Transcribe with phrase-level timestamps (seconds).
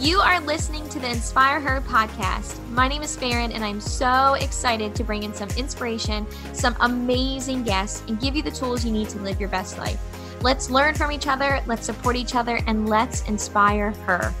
[0.00, 2.66] You are listening to the Inspire Her podcast.
[2.70, 7.64] My name is Farin, and I'm so excited to bring in some inspiration, some amazing
[7.64, 10.00] guests, and give you the tools you need to live your best life.
[10.40, 14.32] Let's learn from each other, let's support each other, and let's inspire her.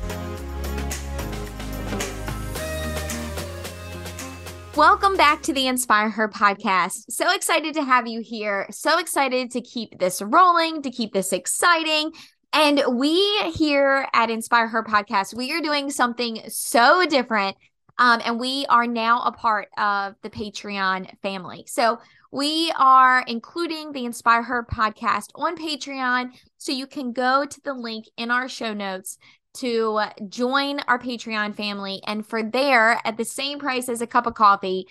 [4.74, 7.10] Welcome back to the Inspire Her podcast.
[7.10, 8.66] So excited to have you here.
[8.70, 12.12] So excited to keep this rolling, to keep this exciting.
[12.52, 17.56] And we here at Inspire Her podcast, we are doing something so different.
[17.98, 21.64] Um, and we are now a part of the Patreon family.
[21.66, 21.98] So
[22.32, 26.30] we are including the Inspire Her podcast on Patreon.
[26.56, 29.18] So you can go to the link in our show notes
[29.54, 32.00] to join our Patreon family.
[32.06, 34.86] And for there, at the same price as a cup of coffee,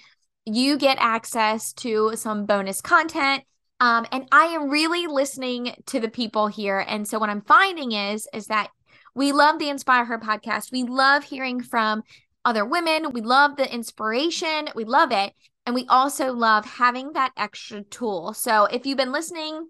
[0.45, 3.43] you get access to some bonus content.
[3.79, 6.79] Um, and I am really listening to the people here.
[6.79, 8.69] And so what I'm finding is, is that
[9.15, 10.71] we love the Inspire Her podcast.
[10.71, 12.03] We love hearing from
[12.45, 13.11] other women.
[13.11, 14.69] We love the inspiration.
[14.75, 15.33] We love it.
[15.65, 18.33] And we also love having that extra tool.
[18.33, 19.69] So if you've been listening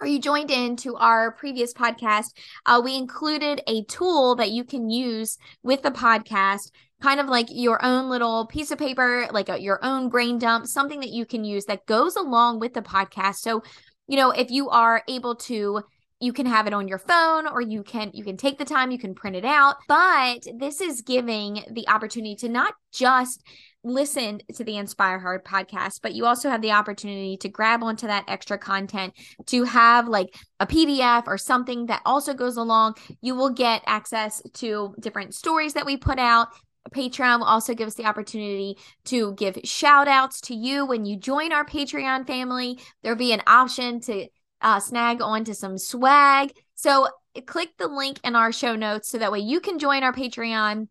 [0.00, 2.32] or you joined in to our previous podcast,
[2.66, 6.70] uh, we included a tool that you can use with the podcast,
[7.02, 10.66] kind of like your own little piece of paper, like a, your own brain dump,
[10.66, 13.36] something that you can use that goes along with the podcast.
[13.36, 13.62] So,
[14.06, 15.82] you know, if you are able to
[16.20, 18.90] you can have it on your phone or you can you can take the time
[18.90, 23.42] you can print it out but this is giving the opportunity to not just
[23.84, 28.06] listen to the Inspire Her podcast, but you also have the opportunity to grab onto
[28.06, 29.14] that extra content
[29.46, 32.94] to have like a PDF or something that also goes along.
[33.20, 36.48] You will get access to different stories that we put out.
[36.92, 41.18] Patreon will also give us the opportunity to give shout outs to you when you
[41.18, 42.80] join our Patreon family.
[43.02, 44.26] There'll be an option to
[44.60, 46.52] uh, snag onto some swag.
[46.74, 47.08] So
[47.46, 50.88] click the link in our show notes so that way you can join our Patreon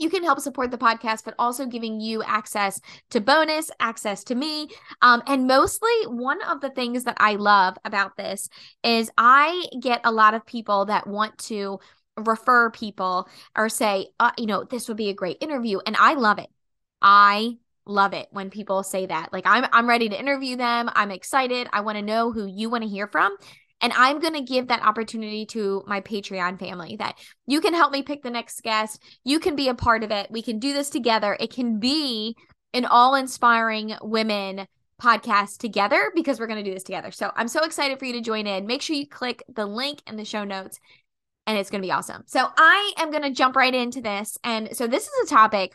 [0.00, 2.80] you can help support the podcast, but also giving you access
[3.10, 4.68] to bonus, access to me.
[5.02, 8.48] Um, and mostly, one of the things that I love about this
[8.82, 11.78] is I get a lot of people that want to
[12.16, 15.78] refer people or say, uh, you know, this would be a great interview.
[15.86, 16.48] And I love it.
[17.02, 17.56] I
[17.86, 19.32] love it when people say that.
[19.32, 20.90] Like I'm I'm ready to interview them.
[20.92, 21.68] I'm excited.
[21.72, 23.36] I want to know who you want to hear from.
[23.80, 27.92] And I'm going to give that opportunity to my Patreon family that you can help
[27.92, 29.02] me pick the next guest.
[29.24, 30.30] You can be a part of it.
[30.30, 31.36] We can do this together.
[31.40, 32.36] It can be
[32.74, 34.66] an all inspiring women
[35.00, 37.10] podcast together because we're going to do this together.
[37.10, 38.66] So I'm so excited for you to join in.
[38.66, 40.78] Make sure you click the link in the show notes
[41.46, 42.22] and it's going to be awesome.
[42.26, 44.38] So I am going to jump right into this.
[44.44, 45.74] And so this is a topic.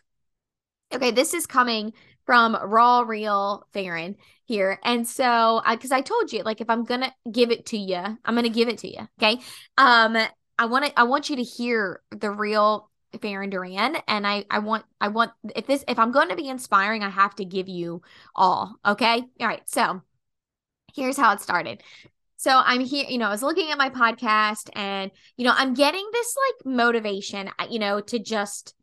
[0.94, 1.94] Okay, this is coming
[2.26, 4.80] from Raw Real Farin here.
[4.84, 7.98] And so, because I, I told you, like, if I'm gonna give it to you,
[7.98, 9.08] I'm gonna give it to you.
[9.22, 9.42] Okay.
[9.78, 10.18] Um,
[10.58, 12.90] I want to, I want you to hear the real
[13.22, 16.48] Farin Doran, and I, I want, I want if this, if I'm going to be
[16.48, 18.02] inspiring, I have to give you
[18.36, 18.76] all.
[18.86, 19.24] Okay.
[19.40, 19.68] All right.
[19.70, 20.02] So,
[20.94, 21.82] here's how it started.
[22.38, 25.74] So I'm here, you know, I was looking at my podcast and, you know, I'm
[25.74, 28.76] getting this like motivation, you know, to just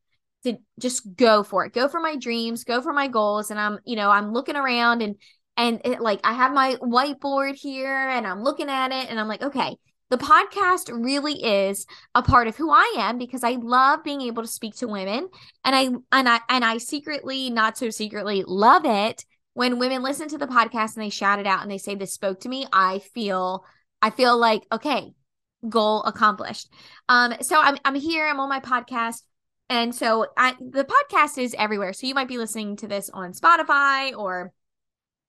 [0.44, 3.78] to just go for it go for my dreams go for my goals and i'm
[3.84, 5.14] you know i'm looking around and
[5.56, 9.28] and it, like i have my whiteboard here and i'm looking at it and i'm
[9.28, 9.76] like okay
[10.10, 14.42] the podcast really is a part of who i am because i love being able
[14.42, 15.28] to speak to women
[15.64, 19.24] and i and i and i secretly not so secretly love it
[19.54, 22.12] when women listen to the podcast and they shout it out and they say this
[22.12, 23.64] spoke to me i feel
[24.00, 25.12] i feel like okay
[25.68, 26.68] goal accomplished
[27.08, 29.22] um so i'm i'm here i'm on my podcast
[29.72, 31.94] and so I, the podcast is everywhere.
[31.94, 34.52] So you might be listening to this on Spotify or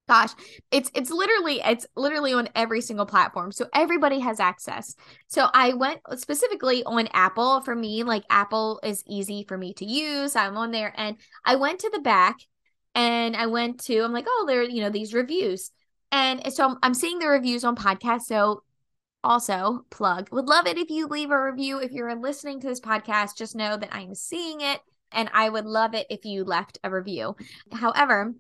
[0.08, 0.32] gosh,
[0.72, 3.52] it's it's literally it's literally on every single platform.
[3.52, 4.96] So everybody has access.
[5.28, 9.86] So I went specifically on Apple for me, like Apple is easy for me to
[9.86, 10.36] use.
[10.36, 12.38] I'm on there and I went to the back
[12.96, 15.72] and I went to I'm like, "Oh, there you know these reviews."
[16.12, 18.64] And so I'm, I'm seeing the reviews on podcast So
[19.24, 22.82] also plug would love it if you leave a review if you're listening to this
[22.82, 24.82] podcast just know that i'm seeing it
[25.14, 27.34] and i would love it if you left a review
[27.72, 28.34] however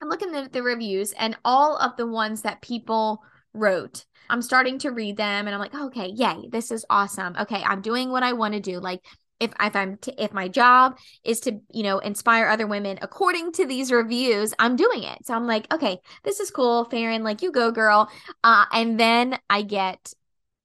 [0.00, 3.22] i'm looking at the reviews and all of the ones that people
[3.54, 7.62] wrote i'm starting to read them and i'm like okay yay this is awesome okay
[7.64, 9.00] i'm doing what i want to do like
[9.40, 13.52] if if I'm t- if my job is to you know inspire other women according
[13.52, 15.26] to these reviews, I'm doing it.
[15.26, 17.22] So I'm like, okay, this is cool, Farin.
[17.22, 18.10] Like you go, girl.
[18.42, 20.12] Uh, and then I get,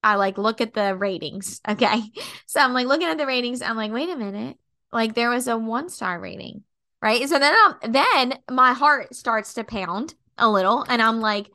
[0.03, 1.61] I like look at the ratings.
[1.69, 2.01] Okay,
[2.45, 3.61] so I'm like looking at the ratings.
[3.61, 4.57] I'm like, wait a minute,
[4.91, 6.63] like there was a one star rating,
[7.03, 7.27] right?
[7.29, 11.51] So then I'm then my heart starts to pound a little, and I'm like,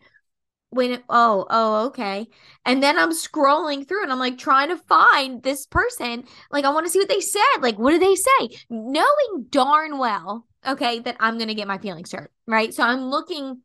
[0.71, 2.29] when oh oh okay.
[2.67, 6.25] And then i'm scrolling through and i'm like trying to find this person.
[6.50, 7.62] Like i want to see what they said.
[7.62, 8.59] Like what do they say?
[8.71, 12.75] Knowing darn well okay that i'm gonna get my feelings hurt right?
[12.75, 13.62] So i'm looking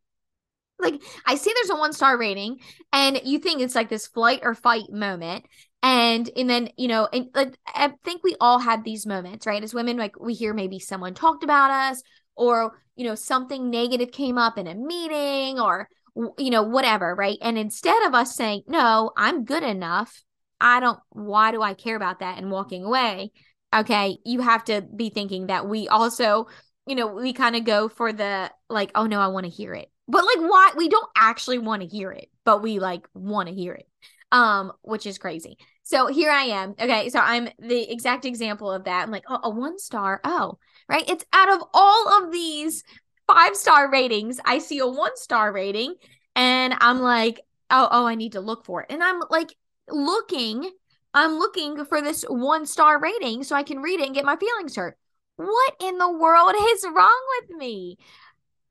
[0.80, 2.60] like i see there's a one star rating
[2.94, 5.46] and you think it's like this flight or fight moment
[5.84, 9.62] and and then you know and like i think we all had these moments right?
[9.62, 12.02] As women like we hear maybe someone talked about us
[12.36, 15.90] or you know something negative came up in a meeting or
[16.38, 17.38] you know whatever right?
[17.42, 20.24] And instead of us saying no i'm good enough.
[20.62, 23.32] I don't why do i care about that and walking away
[23.76, 26.48] okay you have to be thinking that we also
[26.88, 29.74] you know we kind of go for the like oh no i want to hear
[29.74, 29.90] it.
[30.08, 33.56] But like why we don't actually want to hear it but we like want to
[33.56, 33.88] hear it
[34.32, 35.58] um which is crazy
[35.94, 36.74] so here i am.
[36.80, 39.04] Okay so i'm the exact example of that.
[39.04, 40.20] I'm like oh, a one star?
[40.24, 40.58] Oh
[40.90, 41.08] right?
[41.08, 42.84] It's out of all of these
[43.28, 45.94] five star ratings i see a one star rating
[46.36, 48.88] and i'm like oh oh i need to look for it.
[48.90, 49.56] And i'm like
[49.88, 50.72] looking
[51.14, 54.36] i'm looking for this one star rating so i can read it and get my
[54.36, 54.98] feelings hurt.
[55.36, 57.98] What in the world is wrong with me?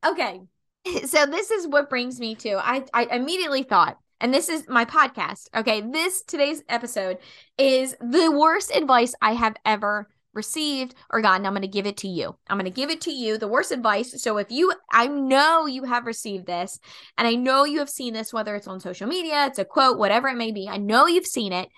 [0.05, 0.41] Okay
[1.07, 4.85] so this is what brings me to I I immediately thought and this is my
[4.85, 5.49] podcast.
[5.55, 7.19] Okay, this today's episode
[7.59, 11.45] is the worst advice I have ever received or gotten.
[11.45, 12.37] I'm going to give it to you.
[12.47, 14.23] I'm going to give it to you, the worst advice.
[14.23, 16.79] So if you, I know you have received this
[17.19, 19.99] and I know you have seen this, whether it's on social media, it's a quote,
[19.99, 20.69] whatever it may be.
[20.69, 21.69] I know you've seen it.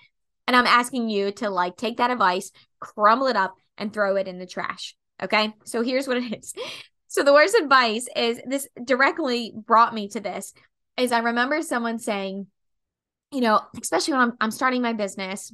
[0.47, 4.27] And I'm asking you to like take that advice, crumble it up, and throw it
[4.27, 4.95] in the trash.
[5.21, 5.51] Okay.
[5.63, 6.53] So here's what it is.
[7.07, 10.53] So the worst advice is this directly brought me to this
[10.97, 12.47] is I remember someone saying,
[13.31, 15.53] you know, especially when I'm I'm starting my business,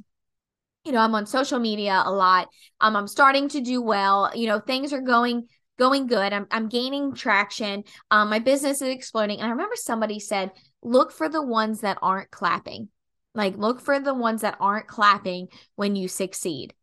[0.84, 2.48] you know, I'm on social media a lot.
[2.80, 4.30] Um, I'm starting to do well.
[4.34, 5.48] You know, things are going
[5.78, 6.32] going good.
[6.32, 7.84] I'm I'm gaining traction.
[8.10, 9.38] Um, my business is exploding.
[9.38, 10.50] And I remember somebody said,
[10.82, 12.88] look for the ones that aren't clapping.
[13.34, 16.74] Like look for the ones that aren't clapping when you succeed.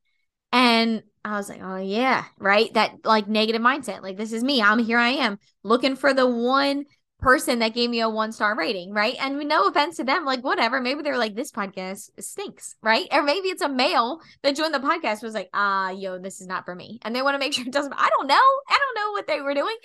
[0.52, 2.74] And I was like, oh yeah, right.
[2.74, 4.02] That like negative mindset.
[4.02, 4.62] Like this is me.
[4.62, 4.98] I'm here.
[4.98, 6.86] I am looking for the one
[7.20, 9.16] person that gave me a one star rating, right?
[9.20, 10.82] And no offense to them, like whatever.
[10.82, 13.08] Maybe they're like, this podcast stinks, right?
[13.12, 16.48] Or maybe it's a male that joined the podcast was like, ah, yo, this is
[16.48, 17.00] not for me.
[17.02, 17.94] And they want to make sure it doesn't.
[17.94, 18.36] I don't know.
[18.36, 19.76] I don't know what they were doing.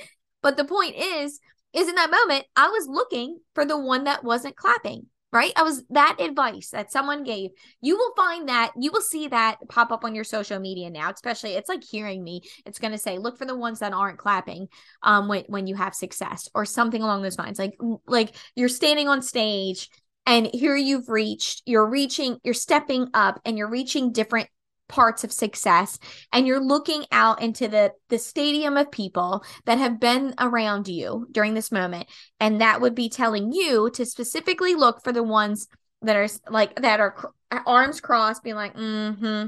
[0.43, 1.41] But the point is,
[1.73, 5.53] is in that moment, I was looking for the one that wasn't clapping right?
[5.57, 7.51] I was that advice that someone gave.
[7.83, 11.11] You will find that you will see that pop up on your social media now,
[11.11, 12.43] especially it's like hearing me.
[12.65, 14.69] It's going to say look for the ones that aren't clapping
[15.03, 17.59] um when when you have success or something along those lines.
[17.59, 17.77] Like
[18.07, 19.91] like you're standing on stage
[20.25, 24.49] and here you've reached, you're reaching, you're stepping up and you're reaching different
[24.89, 25.99] parts of success
[26.33, 31.27] and you're looking out into the the stadium of people that have been around you
[31.33, 32.09] during this moment.
[32.41, 35.69] And that would be telling you to specifically look for the ones
[36.03, 37.27] that are like that are cr-
[37.67, 39.47] arms crossed being like mm-hmm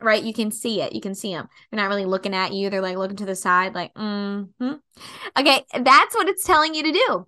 [0.00, 0.24] right?
[0.24, 0.94] You can see it.
[0.94, 2.70] You can see them they're not really looking at you.
[2.70, 4.72] They're like looking to the side like mm-hmm.
[5.38, 7.26] Okay that's what it's telling you to do.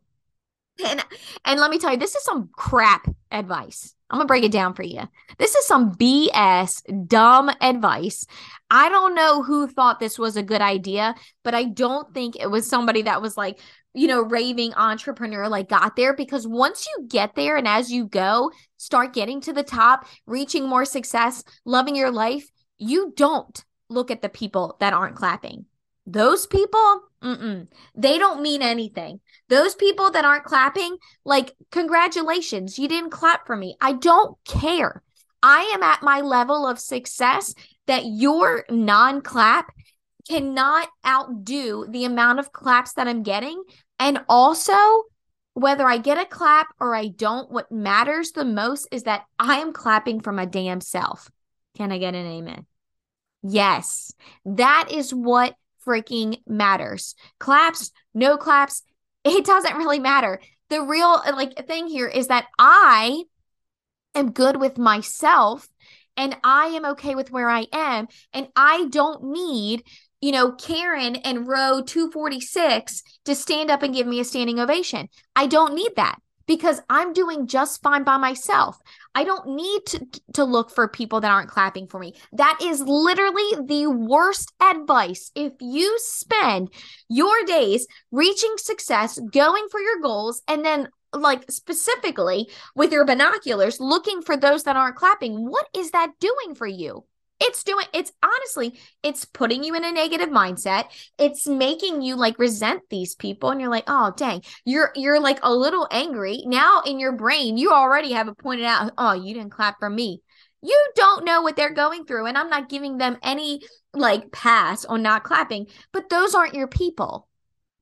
[0.84, 1.04] And
[1.44, 4.74] and let me tell you this is some crap advice I'm gonna break it down
[4.74, 5.00] for you.
[5.38, 8.26] This is some BS, dumb advice.
[8.70, 12.50] I don't know who thought this was a good idea, but I don't think it
[12.50, 13.58] was somebody that was like,
[13.94, 16.14] you know, raving entrepreneur, like got there.
[16.14, 20.68] Because once you get there and as you go, start getting to the top, reaching
[20.68, 25.66] more success, loving your life, you don't look at the people that aren't clapping.
[26.06, 27.68] Those people, Mm-mm.
[27.94, 29.20] They don't mean anything.
[29.48, 33.76] Those people that aren't clapping, like, congratulations, you didn't clap for me.
[33.80, 35.02] I don't care.
[35.42, 37.54] I am at my level of success
[37.86, 39.72] that your non clap
[40.28, 43.62] cannot outdo the amount of claps that I'm getting.
[43.98, 44.74] And also,
[45.54, 49.58] whether I get a clap or I don't, what matters the most is that I
[49.58, 51.30] am clapping for my damn self.
[51.76, 52.66] Can I get an amen?
[53.42, 54.12] Yes,
[54.44, 55.54] that is what
[55.86, 57.14] freaking matters.
[57.38, 58.82] Claps, no claps,
[59.24, 60.40] it doesn't really matter.
[60.70, 63.24] The real like thing here is that I
[64.14, 65.68] am good with myself
[66.16, 69.82] and I am okay with where I am and I don't need
[70.24, 75.10] you know, Karen and row 246 to stand up and give me a standing ovation.
[75.36, 78.78] I don't need that because I'm doing just fine by myself.
[79.14, 82.14] I don't need to, to look for people that aren't clapping for me.
[82.32, 85.30] That is literally the worst advice.
[85.34, 86.70] If you spend
[87.08, 93.78] your days reaching success, going for your goals, and then like specifically with your binoculars
[93.80, 97.04] looking for those that aren't clapping, what is that doing for you?
[97.46, 100.86] It's doing it's honestly, it's putting you in a negative mindset.
[101.18, 104.42] It's making you like resent these people and you're like, "Oh, dang.
[104.64, 106.42] You're you're like a little angry.
[106.46, 109.90] Now in your brain, you already have it pointed out, "Oh, you didn't clap for
[109.90, 110.22] me."
[110.62, 113.60] You don't know what they're going through and I'm not giving them any
[113.92, 117.28] like pass on not clapping, but those aren't your people.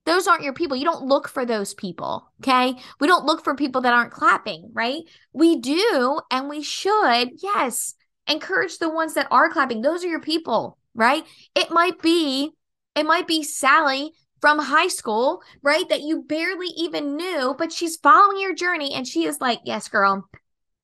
[0.04, 0.76] Those aren't your people.
[0.76, 2.32] You don't look for those people.
[2.40, 2.74] Okay.
[3.00, 5.02] We don't look for people that aren't clapping, right?
[5.32, 7.94] We do, and we should, yes,
[8.28, 9.82] encourage the ones that are clapping.
[9.82, 11.24] Those are your people, right?
[11.54, 12.52] It might be,
[12.94, 15.88] it might be Sally from high school, right?
[15.88, 19.88] That you barely even knew, but she's following your journey and she is like, yes,
[19.88, 20.28] girl,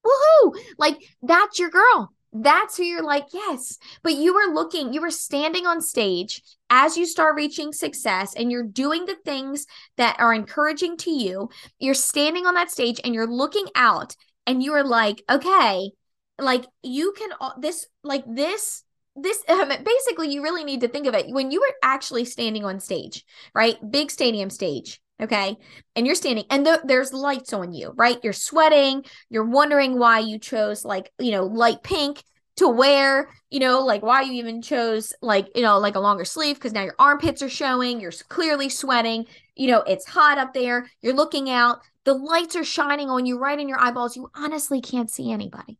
[0.07, 0.55] woohoo.
[0.79, 2.13] Like, that's your girl.
[2.33, 3.79] That's who you're like, yes.
[4.03, 8.53] But you were looking, you were standing on stage as you start reaching success and
[8.53, 9.67] you're doing the things
[9.97, 11.49] that are encouraging to you.
[11.79, 14.15] You're standing on that stage and you're looking out
[14.47, 15.91] and you are like, okay,
[16.39, 17.31] like you can,
[17.61, 18.85] this, like this
[19.23, 21.29] this um, basically you really need to think of it.
[21.29, 23.77] When you were actually standing on stage right?
[23.91, 25.57] Big stadium stage okay?
[25.97, 28.19] And you're standing and th- there's lights on you right?
[28.23, 32.23] You're sweating you're wondering why you chose like you know light pink
[32.57, 36.25] to wear you know like why you even chose like you know like a longer
[36.25, 40.53] sleeve because now your armpits are showing you're clearly sweating you know it's hot up
[40.55, 44.29] there you're looking out the lights are shining on you right in your eyeballs you
[44.35, 45.79] honestly can't see anybody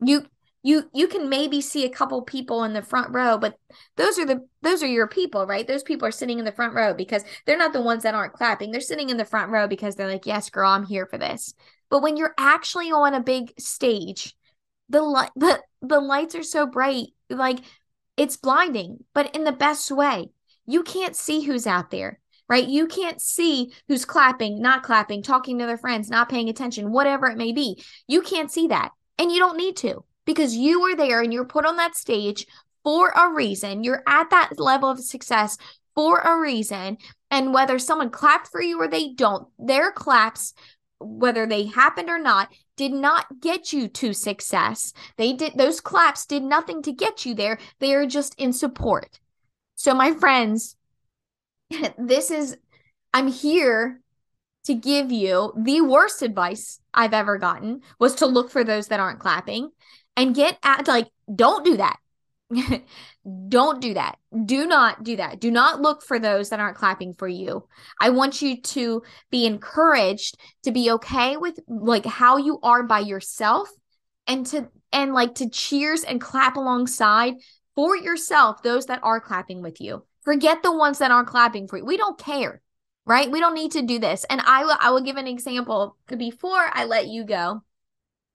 [0.00, 0.26] you
[0.62, 3.54] you you can maybe see a couple people in the front row but
[3.96, 5.66] those are the those are your people right?
[5.66, 8.32] Those people are sitting in the front row because they're not the ones that aren't
[8.32, 8.70] clapping.
[8.70, 11.54] They're sitting in the front row because they're like yes girl i'm here for this.
[11.90, 14.34] But when you're actually on a big stage
[14.88, 17.58] the light the, the lights are so bright like
[18.16, 20.30] it's blinding but in the best way.
[20.66, 22.66] You can't see who's out there right?
[22.66, 27.26] You can't see who's clapping not clapping talking to their friends not paying attention whatever
[27.26, 27.82] it may be.
[28.08, 31.44] You can't see that and you don't need to because you were there and you're
[31.44, 32.46] put on that stage
[32.84, 33.84] for a reason.
[33.84, 35.58] You're at that level of success
[35.94, 36.98] for a reason.
[37.30, 40.54] And whether someone clapped for you or they don't, their claps,
[41.00, 44.92] whether they happened or not, did not get you to success.
[45.16, 47.58] They did those claps did nothing to get you there.
[47.80, 49.18] They are just in support.
[49.74, 50.76] So my friends,
[51.98, 52.56] this is
[53.12, 54.00] I'm here
[54.68, 59.00] to give you the worst advice I've ever gotten was to look for those that
[59.00, 59.70] aren't clapping
[60.14, 61.98] and get at like don't do that.
[63.48, 64.16] Don't do that.
[64.46, 65.38] Do not do that.
[65.38, 67.68] Do not look for those that aren't clapping for you.
[68.00, 73.00] I want you to be encouraged to be okay with like how you are by
[73.00, 73.68] yourself
[74.26, 77.34] and to and like to cheers and clap alongside
[77.74, 80.06] for yourself those that are clapping with you.
[80.22, 81.84] Forget the ones that aren't clapping for you.
[81.84, 82.62] We don't care
[83.08, 83.30] right?
[83.30, 84.24] We don't need to do this.
[84.28, 85.96] And i will i will give an example.
[86.16, 87.62] Before i let you go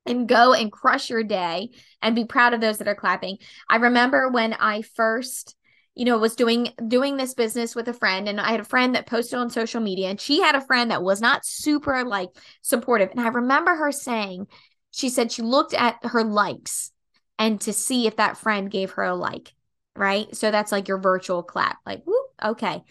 [0.05, 1.69] and go and crush your day
[2.01, 3.37] and be proud of those that are clapping.
[3.69, 5.55] I remember when I first
[5.95, 8.95] you know was doing doing this business with a friend and I had a friend
[8.95, 12.29] that posted on social media and she had a friend that was not super like
[12.63, 13.11] supportive.
[13.11, 14.47] And I remember her saying
[14.91, 16.91] she said she looked at her likes
[17.37, 19.53] and to see if that friend gave her a like
[19.95, 20.35] right?
[20.35, 22.81] So that's like your virtual clap like whoop okay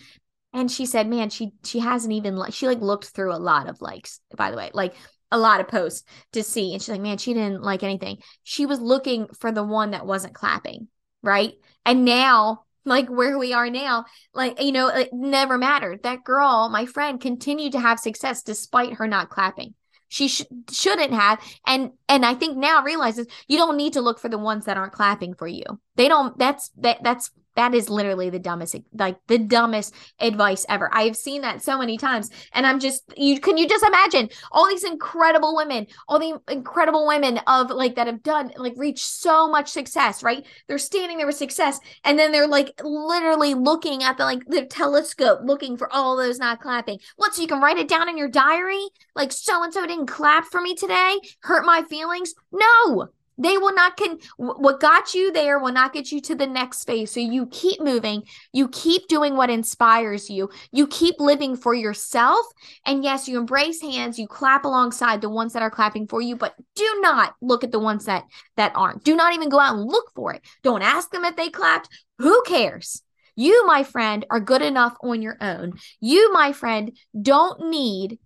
[0.53, 3.69] and she said man she she hasn't even like she like looked through a lot
[3.69, 4.95] of likes by the way like
[5.33, 6.73] a lot of posts to see.
[6.73, 8.19] And she's like, man, she didn't like anything.
[8.45, 10.89] She was looking for the one that wasn't clapping.
[11.23, 11.55] Right.
[11.85, 14.05] And now, like where we are now,
[14.35, 16.03] like, you know, it never mattered.
[16.03, 19.75] That girl, my friend, continued to have success despite her not clapping.
[20.09, 21.41] She sh- shouldn't have.
[21.67, 24.77] And, and I think now realizes you don't need to look for the ones that
[24.77, 25.63] aren't clapping for you.
[25.97, 30.89] They don't, that's, that, that's that is literally the dumbest like the dumbest advice ever.
[30.93, 34.69] I've seen that so many times and i'm just you can you just imagine all
[34.69, 39.49] these incredible women all the incredible women of like that have done like reached so
[39.49, 40.47] much success right?
[40.69, 44.67] They're standing there with success and then they're like literally looking at the like the
[44.67, 46.99] telescope looking for all those not clapping.
[47.17, 48.85] What so you can write it down in your diary?
[49.15, 51.21] Like so and so didn't clap for me today?
[51.41, 52.35] Hurt my feelings?
[52.53, 53.09] No
[53.39, 56.85] they will not can what got you there will not get you to the next
[56.85, 57.11] phase.
[57.11, 58.23] So you keep moving,
[58.53, 62.47] you keep doing what inspires you, you keep living for yourself.
[62.85, 66.37] And yes, you embrace hands, you clap alongside the ones that are clapping for you,
[66.37, 68.25] but do not look at the ones that
[68.57, 69.05] that aren't.
[69.05, 70.43] Do not even go out and look for it.
[70.63, 71.89] Don't ask them if they clapped.
[72.19, 73.03] Who cares?
[73.35, 75.75] You, my friend, are good enough on your own.
[76.01, 78.19] You, my friend, don't need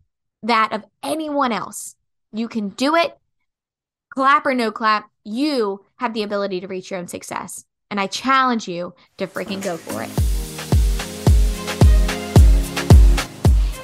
[0.42, 1.94] that of anyone else.
[2.32, 3.16] You can do it
[4.16, 7.64] clap or no clap, you have the ability to reach your own success.
[7.90, 10.10] And I challenge you to freaking go for it.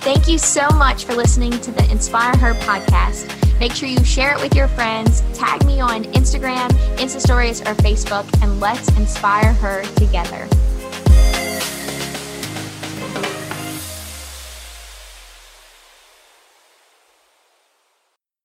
[0.03, 3.29] Thank you so much for listening to the Inspire Her podcast.
[3.61, 7.75] Make sure you share it with your friends, tag me on Instagram, Insta Stories, or
[7.75, 10.49] Facebook, and let's inspire her together.